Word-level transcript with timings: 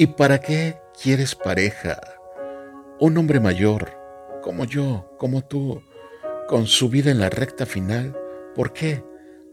¿Y 0.00 0.06
para 0.06 0.38
qué 0.38 0.80
quieres 1.02 1.34
pareja? 1.34 1.98
Un 3.00 3.18
hombre 3.18 3.40
mayor, 3.40 3.90
como 4.42 4.64
yo, 4.64 5.10
como 5.18 5.42
tú, 5.42 5.82
con 6.46 6.68
su 6.68 6.88
vida 6.88 7.10
en 7.10 7.18
la 7.18 7.30
recta 7.30 7.66
final, 7.66 8.16
¿por 8.54 8.72
qué? 8.72 9.04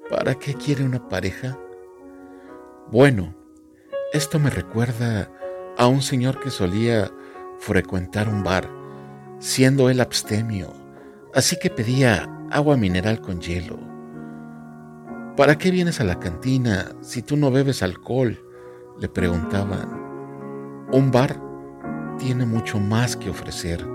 ¿Para 0.07 0.35
qué 0.35 0.53
quiere 0.53 0.83
una 0.83 1.09
pareja? 1.09 1.57
Bueno, 2.91 3.35
esto 4.13 4.37
me 4.37 4.51
recuerda 4.51 5.31
a 5.79 5.87
un 5.87 6.03
señor 6.03 6.39
que 6.39 6.51
solía 6.51 7.09
frecuentar 7.57 8.29
un 8.29 8.43
bar, 8.43 8.69
siendo 9.39 9.89
él 9.89 9.99
abstemio, 9.99 10.75
así 11.33 11.57
que 11.57 11.71
pedía 11.71 12.29
agua 12.51 12.77
mineral 12.77 13.19
con 13.19 13.41
hielo. 13.41 13.79
¿Para 15.35 15.57
qué 15.57 15.71
vienes 15.71 15.99
a 16.01 16.03
la 16.03 16.19
cantina 16.19 16.91
si 17.01 17.23
tú 17.23 17.35
no 17.35 17.49
bebes 17.49 17.81
alcohol? 17.81 18.39
le 18.99 19.09
preguntaban. 19.09 20.04
Un 20.91 21.11
bar 21.11 21.39
tiene 22.19 22.45
mucho 22.45 22.79
más 22.79 23.15
que 23.15 23.29
ofrecer 23.29 23.85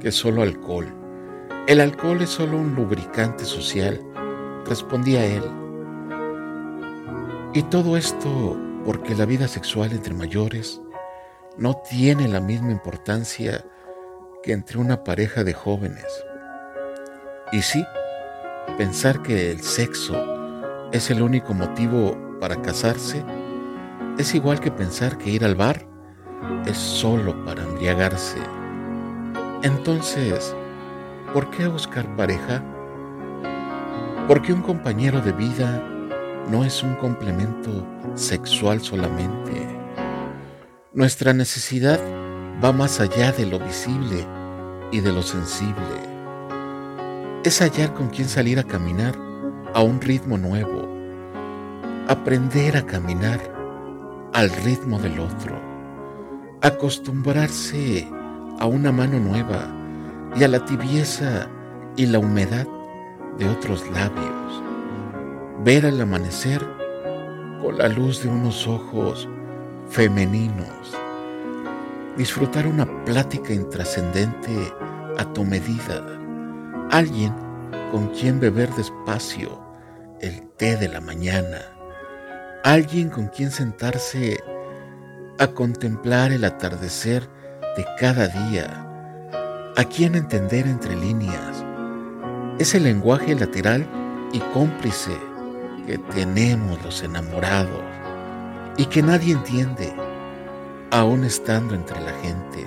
que 0.00 0.10
solo 0.10 0.42
alcohol. 0.42 0.86
El 1.66 1.80
alcohol 1.80 2.22
es 2.22 2.30
solo 2.30 2.56
un 2.56 2.74
lubricante 2.74 3.44
social, 3.44 4.00
respondía 4.64 5.24
él. 5.24 5.42
Y 7.52 7.62
todo 7.64 7.96
esto 7.96 8.58
porque 8.84 9.14
la 9.14 9.26
vida 9.26 9.48
sexual 9.48 9.92
entre 9.92 10.14
mayores 10.14 10.80
no 11.58 11.76
tiene 11.88 12.26
la 12.26 12.40
misma 12.40 12.70
importancia 12.70 13.64
que 14.42 14.52
entre 14.52 14.78
una 14.78 15.04
pareja 15.04 15.44
de 15.44 15.52
jóvenes. 15.52 16.06
Y 17.52 17.60
sí, 17.60 17.84
pensar 18.78 19.22
que 19.22 19.50
el 19.50 19.60
sexo 19.60 20.16
es 20.92 21.10
el 21.10 21.20
único 21.20 21.52
motivo 21.52 22.16
para 22.40 22.62
casarse 22.62 23.22
es 24.18 24.34
igual 24.34 24.60
que 24.60 24.70
pensar 24.70 25.18
que 25.18 25.30
ir 25.30 25.44
al 25.44 25.54
bar 25.54 25.89
es 26.66 26.76
solo 26.76 27.44
para 27.44 27.62
embriagarse. 27.62 28.38
Entonces, 29.62 30.54
¿por 31.32 31.50
qué 31.50 31.66
buscar 31.66 32.16
pareja? 32.16 32.62
Porque 34.26 34.52
un 34.52 34.62
compañero 34.62 35.20
de 35.20 35.32
vida 35.32 35.82
no 36.48 36.64
es 36.64 36.82
un 36.82 36.94
complemento 36.94 37.86
sexual 38.14 38.80
solamente. 38.80 39.66
Nuestra 40.92 41.32
necesidad 41.32 42.00
va 42.62 42.72
más 42.72 43.00
allá 43.00 43.32
de 43.32 43.46
lo 43.46 43.58
visible 43.58 44.26
y 44.92 45.00
de 45.00 45.12
lo 45.12 45.22
sensible. 45.22 46.10
Es 47.44 47.60
hallar 47.60 47.94
con 47.94 48.08
quien 48.08 48.28
salir 48.28 48.58
a 48.58 48.64
caminar 48.64 49.14
a 49.74 49.82
un 49.82 50.00
ritmo 50.00 50.36
nuevo, 50.36 50.88
aprender 52.08 52.76
a 52.76 52.86
caminar 52.86 53.40
al 54.32 54.50
ritmo 54.50 54.98
del 54.98 55.20
otro 55.20 55.69
acostumbrarse 56.62 58.06
a 58.58 58.66
una 58.66 58.92
mano 58.92 59.18
nueva 59.18 59.66
y 60.36 60.44
a 60.44 60.48
la 60.48 60.64
tibieza 60.64 61.48
y 61.96 62.06
la 62.06 62.18
humedad 62.18 62.66
de 63.38 63.48
otros 63.48 63.82
labios, 63.90 64.62
ver 65.64 65.86
al 65.86 66.00
amanecer 66.00 66.62
con 67.62 67.78
la 67.78 67.88
luz 67.88 68.22
de 68.22 68.28
unos 68.28 68.66
ojos 68.66 69.26
femeninos, 69.88 70.94
disfrutar 72.16 72.66
una 72.66 72.86
plática 73.04 73.54
intrascendente 73.54 74.72
a 75.18 75.24
tu 75.32 75.44
medida, 75.44 76.04
alguien 76.90 77.34
con 77.90 78.08
quien 78.08 78.38
beber 78.38 78.70
despacio 78.74 79.58
el 80.20 80.42
té 80.58 80.76
de 80.76 80.88
la 80.88 81.00
mañana, 81.00 81.60
alguien 82.62 83.08
con 83.08 83.28
quien 83.28 83.50
sentarse 83.50 84.38
a 85.40 85.46
contemplar 85.54 86.32
el 86.32 86.44
atardecer 86.44 87.26
de 87.74 87.86
cada 87.98 88.28
día, 88.28 88.86
a 89.74 89.84
quien 89.84 90.14
entender 90.14 90.66
entre 90.66 90.94
líneas. 90.94 91.64
ese 92.58 92.78
lenguaje 92.78 93.34
lateral 93.34 93.88
y 94.34 94.38
cómplice 94.52 95.16
que 95.86 95.96
tenemos 95.96 96.82
los 96.84 97.02
enamorados 97.02 97.80
y 98.76 98.84
que 98.84 99.02
nadie 99.02 99.32
entiende, 99.32 99.90
aún 100.90 101.24
estando 101.24 101.74
entre 101.74 101.98
la 102.02 102.12
gente. 102.20 102.66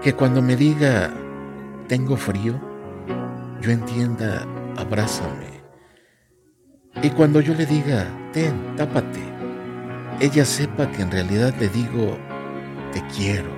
Que 0.00 0.12
cuando 0.12 0.40
me 0.40 0.54
diga, 0.54 1.12
tengo 1.88 2.16
frío, 2.16 2.54
yo 3.60 3.72
entienda, 3.72 4.46
abrázame. 4.76 5.60
Y 7.02 7.10
cuando 7.10 7.40
yo 7.40 7.52
le 7.54 7.66
diga, 7.66 8.06
ten, 8.32 8.76
tápate, 8.76 9.37
ella 10.20 10.44
sepa 10.44 10.90
que 10.90 11.02
en 11.02 11.12
realidad 11.12 11.54
le 11.60 11.68
digo, 11.68 12.18
te 12.92 13.00
quiero. 13.16 13.50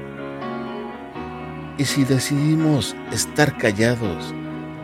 Y 1.78 1.84
si 1.86 2.04
decidimos 2.04 2.94
estar 3.10 3.56
callados, 3.56 4.34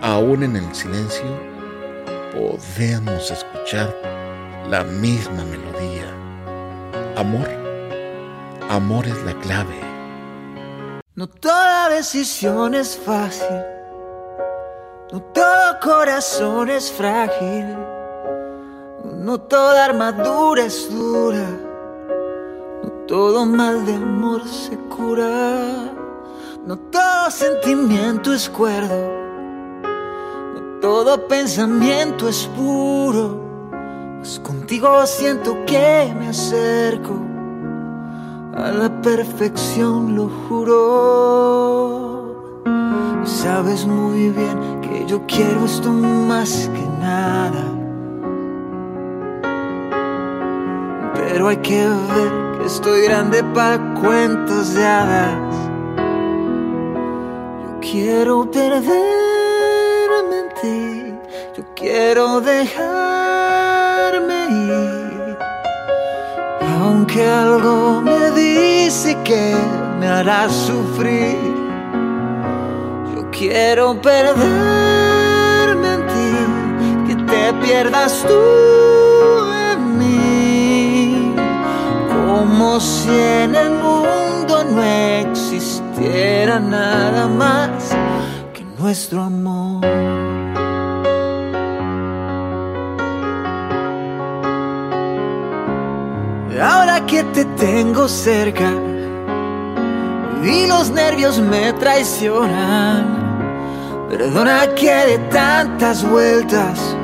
aún 0.00 0.42
en 0.42 0.56
el 0.56 0.74
silencio, 0.74 1.26
podemos 2.32 3.30
escuchar 3.30 3.94
la 4.70 4.84
misma 4.84 5.44
melodía. 5.44 6.06
Amor, 7.16 7.48
amor 8.70 9.06
es 9.06 9.22
la 9.24 9.38
clave. 9.40 9.78
No 11.14 11.26
toda 11.26 11.90
decisión 11.90 12.74
es 12.74 12.96
fácil, 12.96 13.60
no 15.12 15.20
todo 15.20 15.80
corazón 15.82 16.70
es 16.70 16.90
frágil, 16.90 17.76
no 19.18 19.38
toda 19.40 19.84
armadura 19.84 20.64
es 20.64 20.90
dura 20.90 21.65
todo 23.06 23.46
mal 23.46 23.86
de 23.86 23.94
amor 23.94 24.46
se 24.46 24.76
cura, 24.76 25.92
no 26.66 26.76
todo 26.76 27.30
sentimiento 27.30 28.32
es 28.32 28.48
cuerdo, 28.48 28.96
no 30.54 30.80
todo 30.80 31.28
pensamiento 31.28 32.28
es 32.28 32.46
puro, 32.56 33.40
pues 34.18 34.40
contigo 34.40 35.06
siento 35.06 35.64
que 35.66 36.12
me 36.18 36.28
acerco 36.28 37.14
a 38.56 38.70
la 38.72 39.02
perfección, 39.02 40.16
lo 40.16 40.28
juro. 40.48 42.16
Sabes 43.24 43.86
muy 43.86 44.30
bien 44.30 44.80
que 44.80 45.04
yo 45.06 45.20
quiero 45.26 45.64
esto 45.66 45.90
más 45.92 46.70
que 46.74 46.82
nada. 47.00 47.65
Pero 51.36 51.48
hay 51.48 51.58
que 51.58 51.84
ver 51.84 52.32
Estoy 52.64 53.02
grande 53.02 53.44
para 53.54 53.92
cuentos 53.92 54.72
de 54.72 54.86
hadas. 54.86 55.36
Yo 57.62 57.78
quiero 57.78 58.50
perderme 58.50 58.96
en 60.40 60.48
ti. 60.62 61.14
Yo 61.54 61.62
quiero 61.74 62.40
dejarme 62.40 64.46
ir. 64.48 65.36
Aunque 66.80 67.28
algo 67.28 68.00
me 68.00 68.30
dice 68.30 69.14
que 69.22 69.54
me 70.00 70.08
hará 70.08 70.48
sufrir. 70.48 71.36
Yo 73.14 73.30
quiero 73.30 74.00
perderme 74.00 75.96
en 75.96 76.06
ti. 76.06 76.30
Que 77.08 77.14
te 77.26 77.52
pierdas 77.62 78.24
tú 78.26 78.75
como 82.66 82.80
si 82.80 83.10
en 83.10 83.54
el 83.54 83.70
mundo 83.70 84.64
no 84.64 84.82
existiera 84.82 86.58
nada 86.58 87.28
más 87.28 87.94
que 88.52 88.64
nuestro 88.76 89.22
amor. 89.22 89.86
Ahora 96.60 97.06
que 97.06 97.22
te 97.34 97.44
tengo 97.44 98.08
cerca 98.08 98.72
y 100.42 100.66
los 100.66 100.90
nervios 100.90 101.38
me 101.38 101.72
traicionan, 101.74 103.04
perdona 104.08 104.74
que 104.74 104.92
de 104.92 105.18
tantas 105.30 106.02
vueltas, 106.10 106.96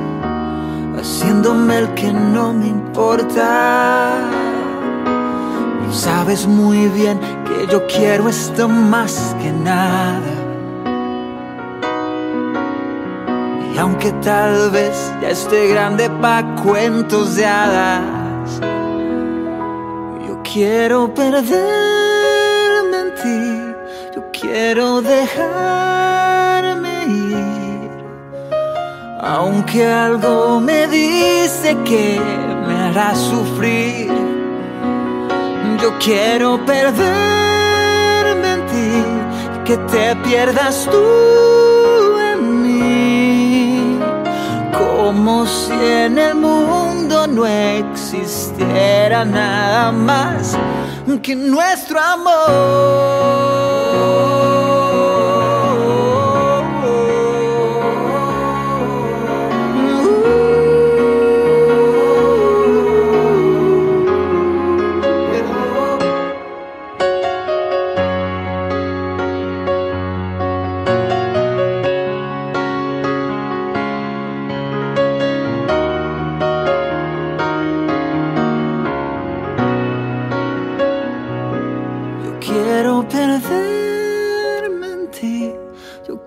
haciéndome 0.98 1.78
el 1.78 1.94
que 1.94 2.12
no 2.12 2.52
me 2.52 2.66
importa. 2.66 4.41
Sabes 5.92 6.46
muy 6.46 6.88
bien 6.88 7.20
que 7.44 7.66
yo 7.70 7.86
quiero 7.86 8.30
esto 8.30 8.66
más 8.66 9.36
que 9.42 9.52
nada. 9.52 10.20
Y 13.74 13.78
aunque 13.78 14.10
tal 14.22 14.70
vez 14.70 15.12
ya 15.20 15.28
esté 15.28 15.68
grande 15.68 16.08
pa' 16.08 16.42
cuentos 16.62 17.36
de 17.36 17.44
hadas, 17.44 18.58
yo 20.26 20.42
quiero 20.42 21.12
perderme 21.12 21.60
en 22.98 23.14
ti, 23.22 23.74
yo 24.16 24.24
quiero 24.32 25.02
dejarme 25.02 25.44
ir. 27.06 27.90
Aunque 29.20 29.86
algo 29.86 30.58
me 30.58 30.86
dice 30.88 31.76
que 31.84 32.18
me 32.66 32.74
hará 32.74 33.14
sufrir 33.14 34.31
Yo 35.82 35.98
quiero 35.98 36.64
perderme 36.64 38.52
en 38.52 38.66
ti, 38.66 39.04
que 39.64 39.76
te 39.76 40.14
pierdas 40.24 40.88
tú 40.88 42.18
en 42.18 42.62
mí, 42.62 43.98
como 44.78 45.44
si 45.44 45.72
en 45.72 46.18
el 46.18 46.36
mundo 46.36 47.26
no 47.26 47.44
existiera 47.44 49.24
nada 49.24 49.90
más 49.90 50.56
que 51.20 51.34
nuestro 51.34 51.98
amor. 52.00 53.42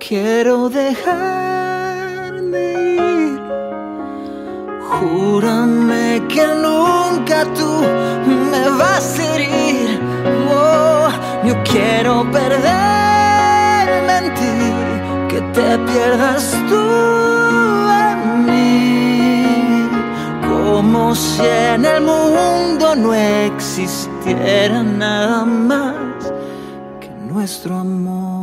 Quiero 0.08 0.70
dejar 0.70 2.32
de 2.54 2.66
ir. 2.96 3.40
Júrame 4.90 6.22
que 6.28 6.46
nunca 6.46 7.46
tú 7.56 7.72
me 8.52 8.70
vas 8.78 9.20
a 9.20 9.36
herir. 9.36 10.00
Oh, 10.50 11.10
yo 11.44 11.56
quiero 11.64 12.30
perderme 12.32 14.14
en 14.22 14.34
ti, 14.40 14.56
que 15.30 15.42
te 15.56 15.78
pierdas 15.90 16.52
tú 16.70 16.84
en 18.10 18.46
mí. 18.46 19.90
Como 20.48 21.16
si 21.16 21.46
en 21.74 21.86
el 21.86 22.02
mundo 22.02 22.96
no 22.96 23.14
existiera 23.14 24.84
nada 24.84 25.46
más 25.46 26.05
nuestro 27.36 27.76
amor. 27.76 28.35